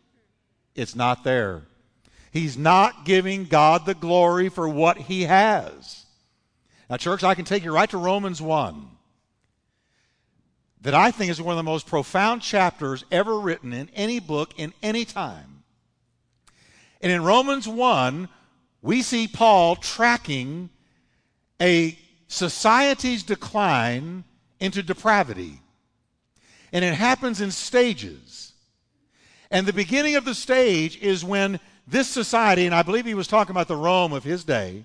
[0.75, 1.64] It's not there.
[2.33, 6.06] He's not giving God the glory for what he has.
[6.88, 8.90] Now, church, I can take you right to Romans 1
[10.83, 14.55] that I think is one of the most profound chapters ever written in any book
[14.57, 15.64] in any time.
[17.01, 18.29] And in Romans 1,
[18.83, 20.70] we see Paul tracking
[21.61, 24.22] a society's decline
[24.61, 25.61] into depravity.
[26.72, 28.53] And it happens in stages.
[29.51, 33.29] And the beginning of the stage is when this society, and I believe he was
[33.29, 34.85] talking about the Rome of his day,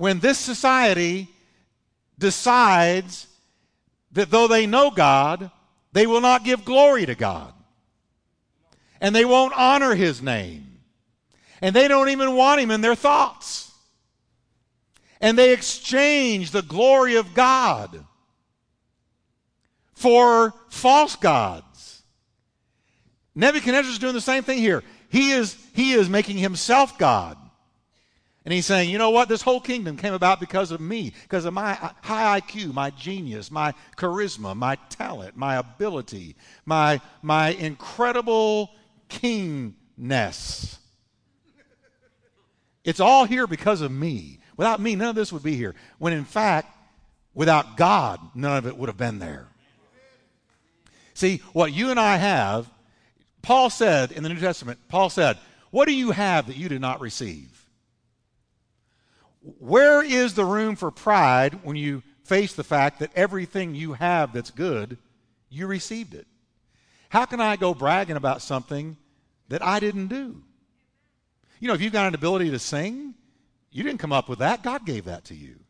[0.00, 1.28] when this society
[2.18, 3.26] decides
[4.12, 5.50] that though they know God,
[5.92, 7.52] they will not give glory to God.
[8.98, 10.78] And they won't honor his name
[11.60, 13.72] and they don't even want him in their thoughts.
[15.20, 18.02] And they exchange the glory of God
[19.92, 22.02] for false gods.
[23.34, 24.82] Nebuchadnezzar is doing the same thing here.
[25.10, 27.36] He is, he is making himself God.
[28.44, 29.28] And he's saying, you know what?
[29.28, 33.50] This whole kingdom came about because of me, because of my high IQ, my genius,
[33.50, 38.70] my charisma, my talent, my ability, my, my incredible
[39.10, 40.78] kingness.
[42.82, 44.38] It's all here because of me.
[44.56, 45.74] Without me, none of this would be here.
[45.98, 46.74] When in fact,
[47.34, 49.48] without God, none of it would have been there.
[51.12, 52.70] See, what you and I have,
[53.42, 55.36] Paul said in the New Testament, Paul said,
[55.70, 57.59] What do you have that you did not receive?
[59.42, 64.32] Where is the room for pride when you face the fact that everything you have
[64.32, 64.98] that's good,
[65.48, 66.26] you received it?
[67.08, 68.96] How can I go bragging about something
[69.48, 70.42] that I didn't do?
[71.58, 73.14] You know, if you've got an ability to sing,
[73.70, 74.62] you didn't come up with that.
[74.62, 75.60] God gave that to you.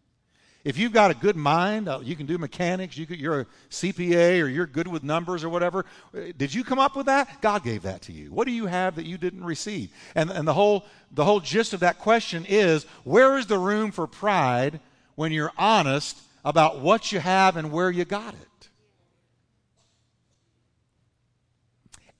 [0.62, 4.42] If you've got a good mind, uh, you can do mechanics, you are a CPA
[4.42, 5.86] or you're good with numbers or whatever.
[6.14, 7.40] Uh, did you come up with that?
[7.40, 8.30] God gave that to you.
[8.30, 9.90] What do you have that you didn't receive?
[10.14, 13.90] And, and the, whole, the whole gist of that question is where is the room
[13.90, 14.80] for pride
[15.14, 18.68] when you're honest about what you have and where you got it?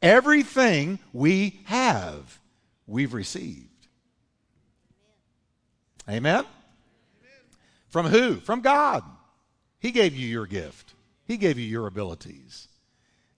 [0.01, 2.41] Everything we have
[2.87, 3.67] we've received.
[6.09, 6.47] Amen?
[7.91, 8.37] From who?
[8.37, 9.05] From God.
[9.79, 10.95] He gave you your gift,
[11.27, 12.69] He gave you your abilities.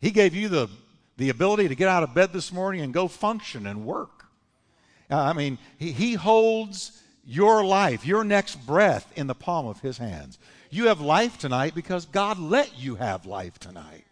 [0.00, 0.68] He gave you the,
[1.16, 4.26] the ability to get out of bed this morning and go function and work.
[5.08, 9.80] Uh, I mean, he, he holds your life, your next breath in the palm of
[9.80, 10.40] His hands.
[10.70, 14.04] You have life tonight because God let you have life tonight.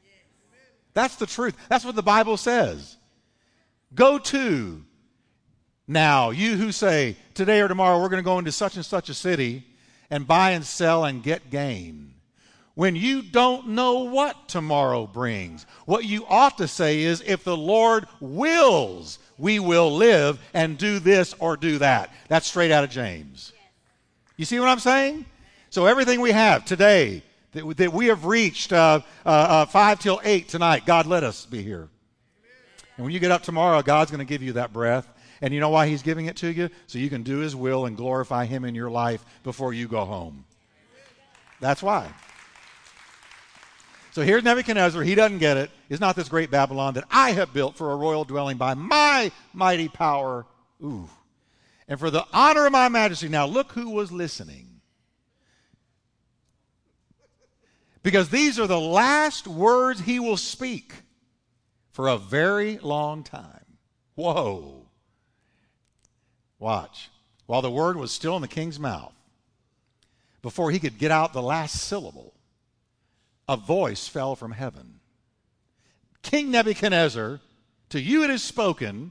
[0.95, 1.57] That's the truth.
[1.69, 2.97] That's what the Bible says.
[3.95, 4.85] Go to
[5.89, 9.09] now, you who say, today or tomorrow we're going to go into such and such
[9.09, 9.65] a city
[10.11, 12.07] and buy and sell and get gain.
[12.75, 15.67] when you don't know what tomorrow brings.
[15.85, 20.99] What you ought to say is, if the Lord wills, we will live and do
[20.99, 22.11] this or do that.
[22.29, 23.53] That's straight out of James.
[24.37, 25.27] You see what I'm saying?
[25.69, 30.21] So everything we have today, that, that we have reached uh, uh, uh, 5 till
[30.25, 31.89] 8 tonight, God let us be here.
[32.97, 35.07] And when you get up tomorrow, God's going to give you that breath.
[35.41, 36.71] And you know why He's giving it to you?
[36.87, 40.05] So you can do His will and glorify Him in your life before you go
[40.05, 40.45] home.
[41.61, 42.11] That's why.
[44.13, 45.03] So here's Nebuchadnezzar.
[45.03, 45.71] He doesn't get it.
[45.89, 49.31] It's not this great Babylon that I have built for a royal dwelling by my
[49.53, 50.47] mighty power.
[50.83, 51.09] Ooh.
[51.87, 53.29] And for the honor of my majesty.
[53.29, 54.81] Now look who was listening.
[58.03, 60.95] Because these are the last words he will speak
[61.93, 63.77] for a very long time.
[64.15, 64.87] Whoa.
[66.61, 67.11] Watch.
[67.47, 69.13] While the word was still in the king's mouth,
[70.43, 72.33] before he could get out the last syllable,
[73.49, 75.01] a voice fell from heaven.
[76.23, 77.41] King Nebuchadnezzar,
[77.89, 79.11] to you it is spoken,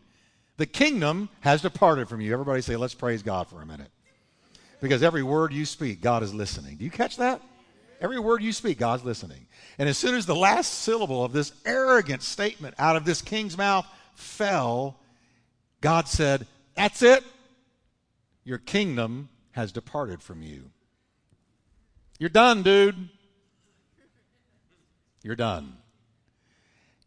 [0.55, 2.31] the kingdom has departed from you.
[2.31, 3.91] Everybody say, let's praise God for a minute.
[4.81, 6.77] Because every word you speak, God is listening.
[6.77, 7.41] Do you catch that?
[8.01, 9.47] Every word you speak, God's listening.
[9.77, 13.57] And as soon as the last syllable of this arrogant statement out of this king's
[13.57, 13.85] mouth
[14.15, 14.97] fell,
[15.81, 17.23] God said, That's it.
[18.49, 20.71] Your kingdom has departed from you.
[22.17, 23.09] You're done, dude.
[25.21, 25.77] You're done.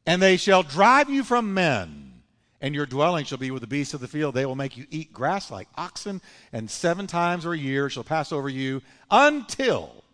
[0.07, 2.23] And they shall drive you from men,
[2.61, 4.37] and your dwelling shall be with the beasts of the field.
[4.37, 6.21] They will make you eat grass like oxen,
[6.53, 10.05] and seven times a year shall pass over you until,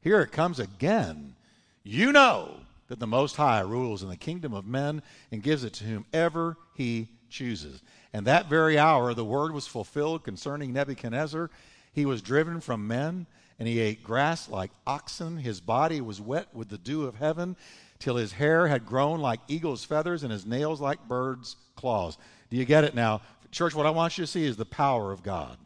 [0.00, 1.34] here it comes again,
[1.82, 5.74] you know that the Most High rules in the kingdom of men and gives it
[5.74, 7.82] to whomever he chooses.
[8.12, 11.50] And that very hour the word was fulfilled concerning Nebuchadnezzar.
[11.92, 13.26] He was driven from men
[13.58, 15.38] and he ate grass like oxen.
[15.38, 17.56] His body was wet with the dew of heaven,
[17.98, 22.16] till his hair had grown like eagle's feathers and his nails like birds' claws.
[22.50, 23.20] Do you get it now?
[23.50, 25.56] Church, what I want you to see is the power of God.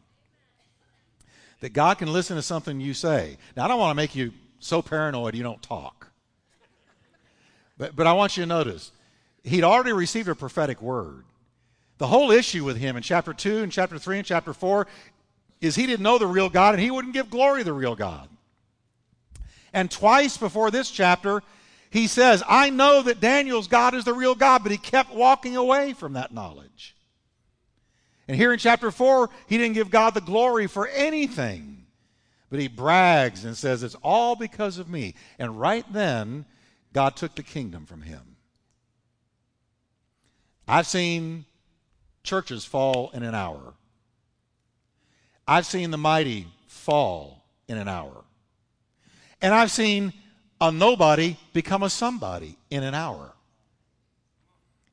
[1.59, 3.37] That God can listen to something you say.
[3.55, 6.07] Now, I don't want to make you so paranoid you don't talk.
[7.77, 8.91] But, but I want you to notice,
[9.43, 11.25] he'd already received a prophetic word.
[12.03, 14.87] The whole issue with him in chapter 2 and chapter 3 and chapter 4
[15.61, 17.95] is he didn't know the real God and he wouldn't give glory to the real
[17.95, 18.27] God.
[19.71, 21.41] And twice before this chapter,
[21.91, 25.55] he says, I know that Daniel's God is the real God, but he kept walking
[25.55, 26.93] away from that knowledge.
[28.27, 31.85] And here in chapter 4, he didn't give God the glory for anything,
[32.49, 35.15] but he brags and says, It's all because of me.
[35.39, 36.43] And right then,
[36.91, 38.35] God took the kingdom from him.
[40.67, 41.45] I've seen
[42.23, 43.73] churches fall in an hour.
[45.47, 48.23] I've seen the mighty fall in an hour.
[49.41, 50.13] And I've seen
[50.61, 53.33] a nobody become a somebody in an hour.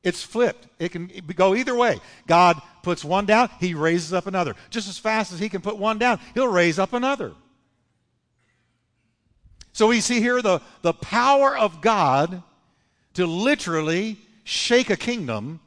[0.03, 0.67] It's flipped.
[0.79, 1.99] It can go either way.
[2.27, 4.55] God puts one down, he raises up another.
[4.69, 7.33] Just as fast as he can put one down, he'll raise up another.
[9.73, 12.43] So we see here the, the power of God
[13.13, 15.59] to literally shake a kingdom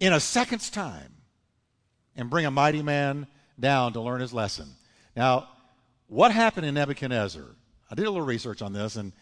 [0.00, 1.12] in a second's time
[2.16, 3.26] and bring a mighty man
[3.58, 4.68] down to learn his lesson.
[5.16, 5.48] Now,
[6.06, 7.44] what happened in Nebuchadnezzar?
[7.90, 9.12] I did a little research on this and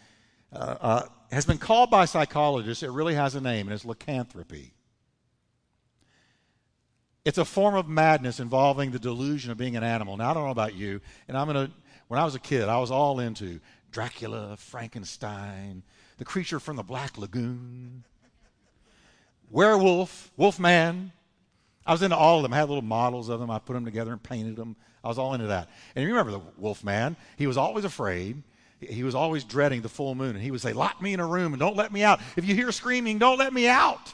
[0.52, 4.72] uh, uh, has been called by psychologists, it really has a name, and it's lycanthropy.
[7.24, 10.16] It's a form of madness involving the delusion of being an animal.
[10.16, 11.72] Now, I don't know about you, and I'm going to,
[12.06, 13.60] when I was a kid, I was all into
[13.90, 15.82] Dracula, Frankenstein,
[16.18, 18.04] the creature from the Black Lagoon,
[19.50, 21.12] werewolf, wolfman,
[21.86, 22.52] I was into all of them.
[22.52, 23.50] I had little models of them.
[23.50, 24.76] I put them together and painted them.
[25.04, 25.68] I was all into that.
[25.94, 27.16] And you remember the wolf man?
[27.36, 28.42] He was always afraid.
[28.80, 30.30] He was always dreading the full moon.
[30.30, 32.20] And he would say, Lock me in a room and don't let me out.
[32.36, 34.12] If you hear screaming, don't let me out.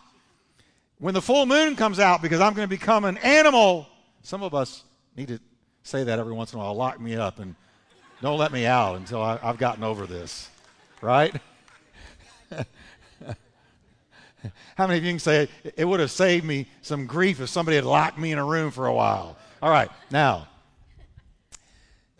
[0.99, 3.89] When the full moon comes out, because I'm going to become an animal,
[4.23, 4.85] some of us
[5.17, 5.41] need to
[5.83, 6.75] say that every once in a while.
[6.75, 7.57] Lock me up and
[8.21, 10.49] don't let me out until I, I've gotten over this.
[11.01, 11.35] Right?
[14.77, 17.77] How many of you can say it would have saved me some grief if somebody
[17.77, 19.37] had locked me in a room for a while?
[19.61, 20.49] All right, now,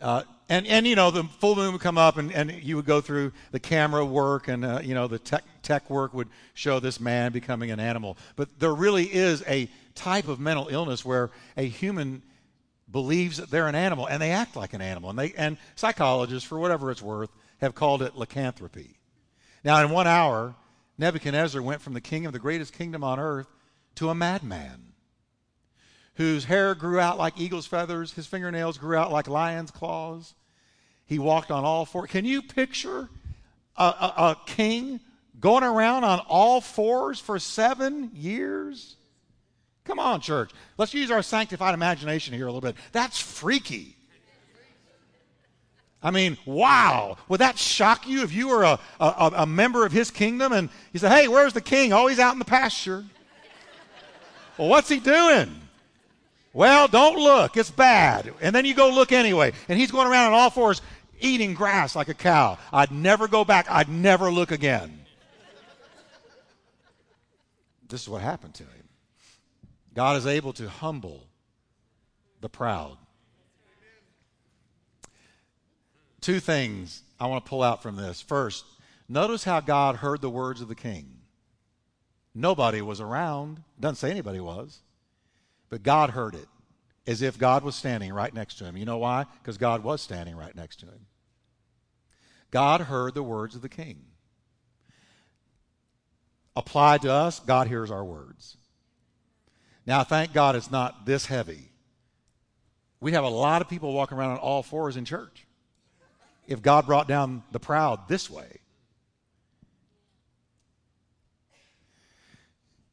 [0.01, 2.85] uh, and and you know the full moon would come up, and, and you would
[2.85, 6.79] go through the camera work, and uh, you know the tech tech work would show
[6.79, 8.17] this man becoming an animal.
[8.35, 12.21] But there really is a type of mental illness where a human
[12.91, 16.47] believes that they're an animal and they act like an animal, and they and psychologists,
[16.47, 18.97] for whatever it's worth, have called it lycanthropy.
[19.63, 20.55] Now, in one hour,
[20.97, 23.47] Nebuchadnezzar went from the king of the greatest kingdom on earth
[23.95, 24.93] to a madman
[26.15, 30.35] whose hair grew out like eagle's feathers, his fingernails grew out like lion's claws.
[31.05, 32.07] He walked on all four.
[32.07, 33.09] Can you picture
[33.75, 34.99] a, a, a king
[35.39, 38.95] going around on all fours for seven years?
[39.83, 40.51] Come on, church.
[40.77, 42.77] Let's use our sanctified imagination here a little bit.
[42.91, 43.97] That's freaky.
[46.03, 47.17] I mean, wow.
[47.29, 50.69] Would that shock you if you were a, a, a, member of his kingdom and
[50.91, 51.93] you said, hey, where's the king?
[51.93, 53.05] Oh, he's out in the pasture.
[54.57, 55.61] well, what's he doing?
[56.51, 57.55] Well, don't look.
[57.55, 58.33] It's bad.
[58.41, 59.53] And then you go look anyway.
[59.69, 60.81] And he's going around on all fours
[61.21, 62.57] eating grass like a cow.
[62.73, 63.65] I'd never go back.
[63.69, 65.05] I'd never look again.
[67.87, 68.89] this is what happened to him.
[69.93, 71.27] God is able to humble
[72.41, 72.97] the proud.
[76.23, 78.21] Two things I want to pull out from this.
[78.21, 78.63] First,
[79.09, 81.17] notice how God heard the words of the king.
[82.33, 83.61] Nobody was around.
[83.77, 84.79] Doesn't say anybody was.
[85.69, 86.47] But God heard it
[87.05, 88.77] as if God was standing right next to him.
[88.77, 89.25] You know why?
[89.41, 91.07] Because God was standing right next to him.
[92.51, 94.05] God heard the words of the king.
[96.55, 98.55] Applied to us, God hears our words.
[99.85, 101.71] Now, thank God it's not this heavy.
[103.01, 105.42] We have a lot of people walking around on all fours in church.
[106.47, 108.59] If God brought down the proud this way.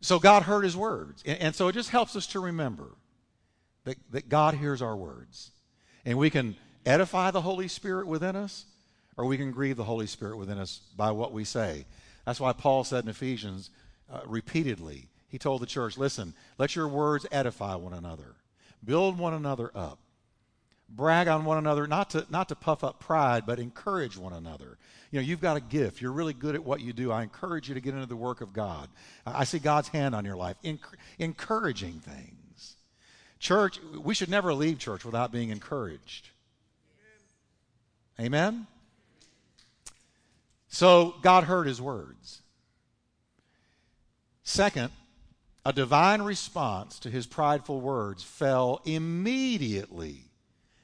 [0.01, 1.23] So God heard his words.
[1.27, 2.97] And, and so it just helps us to remember
[3.85, 5.51] that, that God hears our words.
[6.05, 8.65] And we can edify the Holy Spirit within us,
[9.17, 11.85] or we can grieve the Holy Spirit within us by what we say.
[12.25, 13.71] That's why Paul said in Ephesians
[14.11, 18.35] uh, repeatedly, he told the church, listen, let your words edify one another,
[18.85, 19.99] build one another up,
[20.91, 24.79] brag on one another, not to, not to puff up pride, but encourage one another.
[25.11, 26.01] You know, you've got a gift.
[26.01, 27.11] You're really good at what you do.
[27.11, 28.89] I encourage you to get into the work of God.
[29.27, 30.57] I see God's hand on your life,
[31.19, 32.77] encouraging things.
[33.39, 36.29] Church, we should never leave church without being encouraged.
[38.21, 38.67] Amen?
[40.69, 42.43] So God heard his words.
[44.45, 44.91] Second,
[45.65, 50.30] a divine response to his prideful words fell immediately.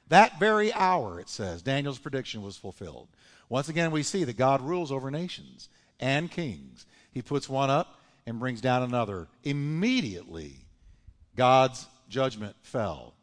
[0.09, 3.09] That very hour, it says, Daniel's prediction was fulfilled.
[3.48, 6.86] Once again, we see that God rules over nations and kings.
[7.12, 9.28] He puts one up and brings down another.
[9.44, 10.54] Immediately,
[11.36, 13.14] God's judgment fell.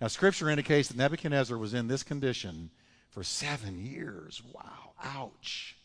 [0.00, 2.70] Now, Scripture indicates that Nebuchadnezzar was in this condition
[3.10, 4.42] for seven years.
[4.52, 5.76] Wow, ouch.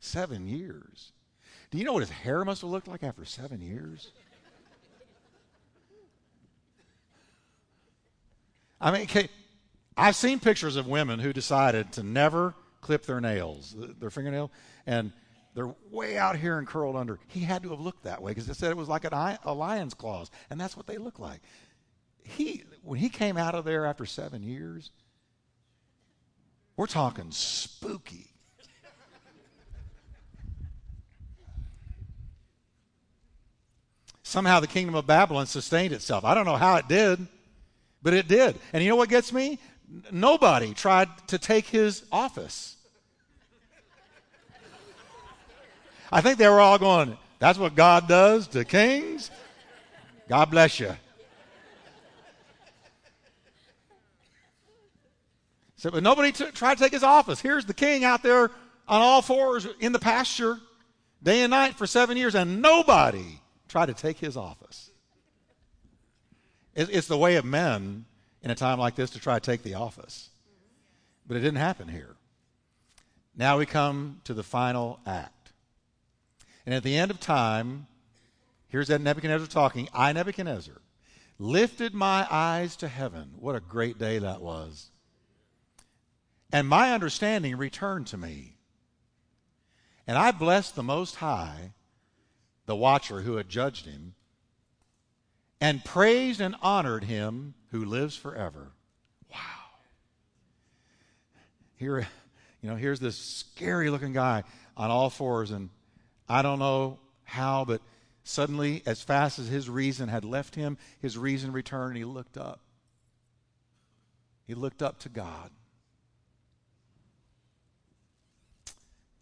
[0.00, 1.12] Seven years.
[1.70, 4.10] Do you know what his hair must have looked like after seven years?
[8.80, 9.28] I mean,
[9.96, 14.50] I've seen pictures of women who decided to never clip their nails, their fingernail,
[14.86, 15.12] and
[15.54, 17.18] they're way out here and curled under.
[17.28, 19.94] He had to have looked that way because it said it was like a lion's
[19.94, 21.40] claws, and that's what they look like.
[22.22, 24.90] He, when he came out of there after seven years,
[26.76, 28.34] we're talking spooky.
[34.22, 36.24] Somehow the kingdom of Babylon sustained itself.
[36.24, 37.26] I don't know how it did,
[38.06, 38.56] but it did.
[38.72, 39.58] And you know what gets me?
[40.12, 42.76] Nobody tried to take his office.
[46.12, 49.32] I think they were all going, that's what God does to kings?
[50.28, 50.94] God bless you.
[55.74, 57.40] So, but nobody t- tried to take his office.
[57.40, 58.52] Here's the king out there
[58.86, 60.60] on all fours in the pasture,
[61.24, 64.92] day and night for seven years, and nobody tried to take his office.
[66.76, 68.04] It's the way of men
[68.42, 70.28] in a time like this to try to take the office.
[71.26, 72.14] But it didn't happen here.
[73.34, 75.52] Now we come to the final act.
[76.64, 77.86] And at the end of time,
[78.68, 80.80] here's that Nebuchadnezzar talking I, Nebuchadnezzar,
[81.38, 83.32] lifted my eyes to heaven.
[83.38, 84.90] What a great day that was.
[86.52, 88.56] And my understanding returned to me.
[90.06, 91.72] And I blessed the Most High
[92.66, 94.14] the watcher who had judged him,
[95.60, 98.72] and praised and honored him who lives forever.
[99.32, 99.38] Wow.
[101.76, 102.06] Here,
[102.60, 104.44] you know, here's this scary looking guy
[104.76, 105.70] on all fours, and
[106.28, 107.80] I don't know how, but
[108.24, 112.36] suddenly, as fast as his reason had left him, his reason returned, and he looked
[112.36, 112.60] up.
[114.46, 115.50] He looked up to God.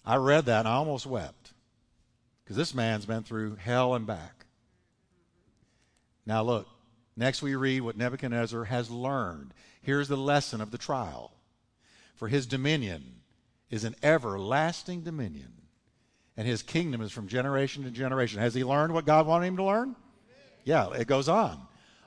[0.05, 1.53] I read that and I almost wept.
[2.45, 4.44] Because this man's been through hell and back.
[6.27, 6.67] Now, look,
[7.17, 9.53] next we read what Nebuchadnezzar has learned.
[9.83, 11.33] Here's the lesson of the trial.
[12.15, 13.03] For his dominion
[13.71, 15.53] is an everlasting dominion,
[16.37, 18.41] and his kingdom is from generation to generation.
[18.41, 19.97] Has he learned what God wanted him to learn?
[20.65, 21.61] Yeah, it goes on.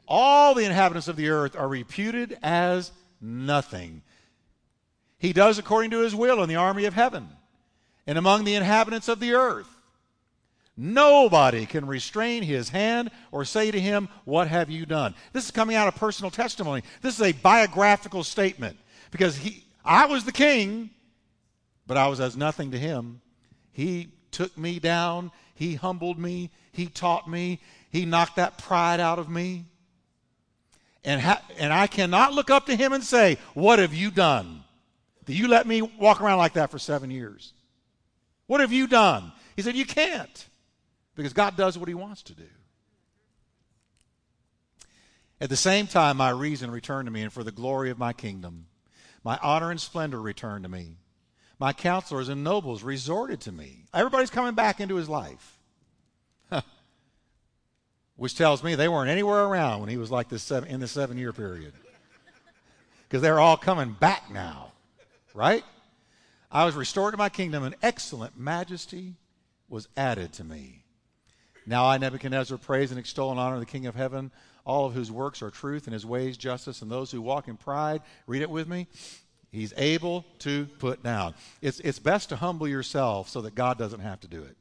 [0.07, 2.91] All the inhabitants of the earth are reputed as
[3.21, 4.01] nothing.
[5.19, 7.27] He does according to his will in the army of heaven
[8.05, 9.67] and among the inhabitants of the earth.
[10.79, 15.15] Nobody can restrain his hand or say to him, What have you done?
[15.33, 16.83] This is coming out of personal testimony.
[17.01, 18.77] This is a biographical statement
[19.09, 20.91] because he, I was the king,
[21.87, 23.21] but I was as nothing to him.
[23.71, 27.59] He took me down, he humbled me, he taught me,
[27.89, 29.65] he knocked that pride out of me.
[31.03, 34.63] And, ha- and I cannot look up to him and say, What have you done?
[35.25, 37.53] That you let me walk around like that for seven years?
[38.45, 39.31] What have you done?
[39.55, 40.45] He said, You can't
[41.17, 42.47] because God does what He wants to do.
[45.41, 48.13] At the same time, my reason returned to me, and for the glory of my
[48.13, 48.67] kingdom,
[49.23, 50.95] my honor and splendor returned to me.
[51.59, 53.85] My counselors and nobles resorted to me.
[53.93, 55.57] Everybody's coming back into his life.
[58.15, 60.87] Which tells me they weren't anywhere around when he was like this seven, in the
[60.87, 61.73] seven year period.
[63.03, 64.71] Because they're all coming back now,
[65.33, 65.63] right?
[66.51, 69.15] I was restored to my kingdom, and excellent majesty
[69.67, 70.83] was added to me.
[71.67, 74.31] Now I, Nebuchadnezzar, praise and extol and honor the King of heaven,
[74.65, 77.57] all of whose works are truth and his ways justice, and those who walk in
[77.57, 78.01] pride.
[78.25, 78.87] Read it with me.
[79.51, 81.35] He's able to put down.
[81.61, 84.55] It's, it's best to humble yourself so that God doesn't have to do it.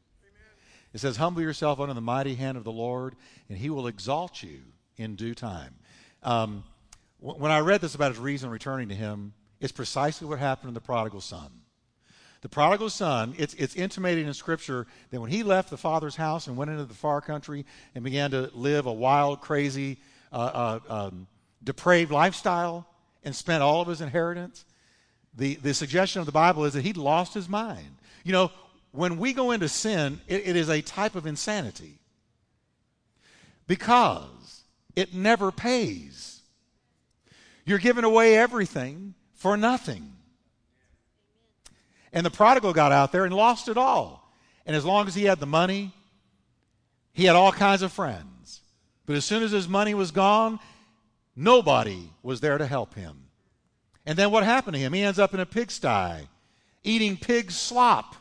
[0.92, 3.14] It says, Humble yourself under the mighty hand of the Lord,
[3.48, 4.60] and he will exalt you
[4.96, 5.74] in due time.
[6.24, 6.64] Um,
[7.20, 10.74] when I read this about his reason returning to him, it's precisely what happened to
[10.74, 11.50] the prodigal son.
[12.46, 16.46] The prodigal son, it's, it's intimated in Scripture that when he left the father's house
[16.46, 19.98] and went into the far country and began to live a wild, crazy,
[20.32, 21.26] uh, uh, um,
[21.64, 22.86] depraved lifestyle
[23.24, 24.64] and spent all of his inheritance,
[25.34, 27.96] the, the suggestion of the Bible is that he'd lost his mind.
[28.22, 28.52] You know,
[28.92, 31.98] when we go into sin, it, it is a type of insanity
[33.66, 34.62] because
[34.94, 36.42] it never pays.
[37.64, 40.12] You're giving away everything for nothing.
[42.12, 44.32] And the prodigal got out there and lost it all.
[44.64, 45.92] And as long as he had the money,
[47.12, 48.60] he had all kinds of friends.
[49.06, 50.58] But as soon as his money was gone,
[51.34, 53.26] nobody was there to help him.
[54.04, 54.92] And then what happened to him?
[54.92, 56.28] He ends up in a pigsty,
[56.84, 58.16] eating pig slop,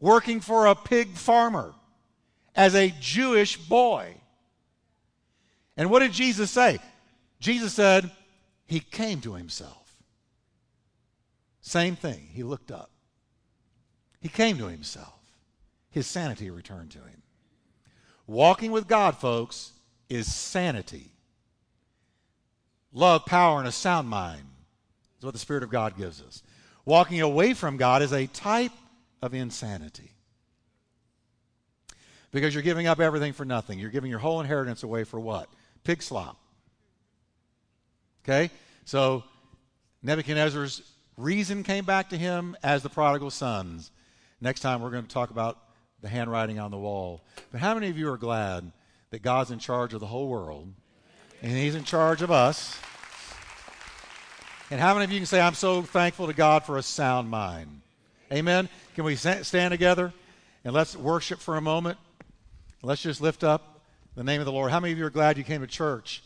[0.00, 1.74] working for a pig farmer
[2.54, 4.14] as a Jewish boy.
[5.76, 6.78] And what did Jesus say?
[7.40, 8.10] Jesus said,
[8.66, 9.96] He came to himself.
[11.60, 12.28] Same thing.
[12.32, 12.91] He looked up.
[14.22, 15.18] He came to himself.
[15.90, 17.22] His sanity returned to him.
[18.26, 19.72] Walking with God, folks,
[20.08, 21.10] is sanity.
[22.92, 24.44] Love, power, and a sound mind
[25.18, 26.42] is what the Spirit of God gives us.
[26.84, 28.72] Walking away from God is a type
[29.20, 30.12] of insanity.
[32.30, 33.78] Because you're giving up everything for nothing.
[33.78, 35.48] You're giving your whole inheritance away for what?
[35.84, 36.38] Pig slop.
[38.24, 38.50] Okay?
[38.84, 39.24] So
[40.02, 40.82] Nebuchadnezzar's
[41.16, 43.90] reason came back to him as the prodigal sons.
[44.42, 45.56] Next time, we're going to talk about
[46.00, 47.22] the handwriting on the wall.
[47.52, 48.72] But how many of you are glad
[49.10, 50.72] that God's in charge of the whole world
[51.42, 52.76] and He's in charge of us?
[54.68, 57.30] And how many of you can say, I'm so thankful to God for a sound
[57.30, 57.82] mind?
[58.32, 58.68] Amen.
[58.96, 60.12] Can we stand together
[60.64, 61.98] and let's worship for a moment?
[62.82, 63.80] Let's just lift up
[64.16, 64.72] the name of the Lord.
[64.72, 66.20] How many of you are glad you came to church?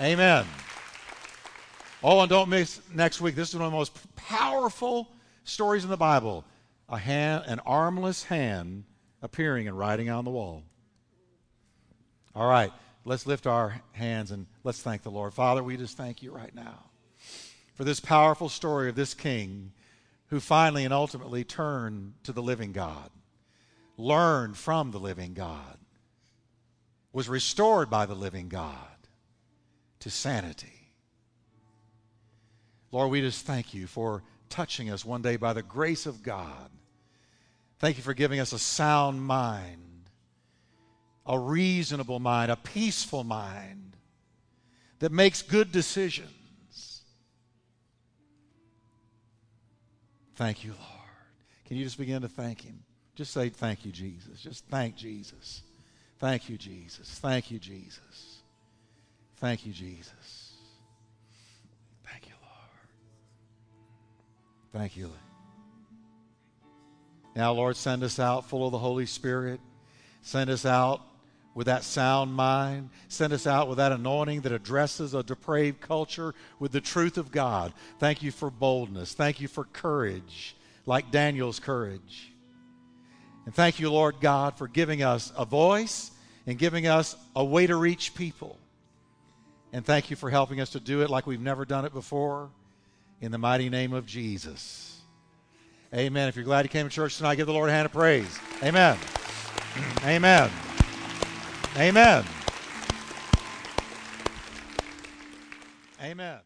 [0.00, 0.46] Amen.
[2.02, 3.36] Oh, and don't miss next week.
[3.36, 5.08] This is one of the most powerful
[5.44, 6.44] stories in the Bible
[6.88, 8.84] a hand, an armless hand
[9.22, 10.62] appearing and writing on the wall.
[12.34, 12.72] All right,
[13.04, 15.32] let's lift our hands and let's thank the Lord.
[15.32, 16.84] Father, we just thank you right now
[17.74, 19.72] for this powerful story of this king
[20.26, 23.10] who finally and ultimately turned to the living God,
[23.96, 25.78] learned from the living God,
[27.12, 28.76] was restored by the living God
[30.00, 30.90] to sanity.
[32.90, 34.22] Lord, we just thank you for
[34.52, 36.70] touching us one day by the grace of God.
[37.78, 40.10] Thank you for giving us a sound mind,
[41.26, 43.96] a reasonable mind, a peaceful mind
[45.00, 47.02] that makes good decisions.
[50.36, 50.82] Thank you, Lord.
[51.66, 52.84] Can you just begin to thank Him?
[53.14, 54.40] Just say, Thank you, Jesus.
[54.40, 55.62] Just thank Jesus.
[56.18, 57.18] Thank you, Jesus.
[57.18, 58.42] Thank you, Jesus.
[59.36, 60.41] Thank you, Jesus.
[64.72, 65.10] Thank you.
[67.36, 69.60] Now, Lord, send us out full of the Holy Spirit.
[70.22, 71.00] Send us out
[71.54, 72.90] with that sound mind.
[73.08, 77.30] Send us out with that anointing that addresses a depraved culture with the truth of
[77.30, 77.72] God.
[77.98, 79.12] Thank you for boldness.
[79.12, 80.56] Thank you for courage,
[80.86, 82.32] like Daniel's courage.
[83.44, 86.12] And thank you, Lord God, for giving us a voice
[86.46, 88.58] and giving us a way to reach people.
[89.72, 92.50] And thank you for helping us to do it like we've never done it before
[93.22, 95.00] in the mighty name of Jesus.
[95.94, 96.28] Amen.
[96.28, 98.38] If you're glad you came to church tonight, give the Lord a hand of praise.
[98.62, 98.98] Amen.
[100.04, 100.50] Amen.
[101.76, 102.24] Amen.
[106.02, 106.42] Amen.